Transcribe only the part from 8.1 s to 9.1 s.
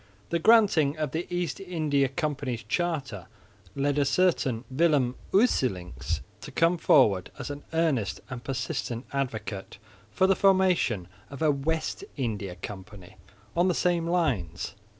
and persistent